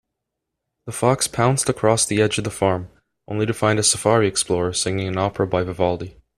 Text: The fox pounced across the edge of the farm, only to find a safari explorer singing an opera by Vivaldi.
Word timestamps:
The 0.87 0.93
fox 0.93 1.27
pounced 1.27 1.69
across 1.69 2.07
the 2.07 2.23
edge 2.23 2.39
of 2.39 2.43
the 2.43 2.49
farm, 2.49 2.89
only 3.27 3.45
to 3.45 3.53
find 3.53 3.77
a 3.77 3.83
safari 3.83 4.27
explorer 4.27 4.73
singing 4.73 5.07
an 5.09 5.19
opera 5.19 5.45
by 5.45 5.61
Vivaldi. 5.61 6.15